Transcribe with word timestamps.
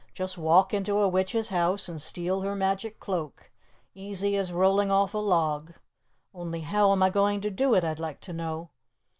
"Just 0.15 0.35
walk 0.35 0.73
into 0.73 0.97
a 0.97 1.07
witch's 1.07 1.49
house 1.49 1.87
and 1.87 2.01
steal 2.01 2.41
her 2.41 2.55
magic 2.55 2.99
cloak. 2.99 3.51
Easy 3.93 4.35
as 4.35 4.51
rolling 4.51 4.89
off 4.89 5.13
a 5.13 5.19
log. 5.19 5.75
Only 6.33 6.61
how 6.61 6.91
am 6.91 7.03
I 7.03 7.11
going 7.11 7.39
to 7.41 7.51
do 7.51 7.75
it, 7.75 7.83
I'd 7.83 7.99
like 7.99 8.19
to 8.21 8.33
know." 8.33 8.71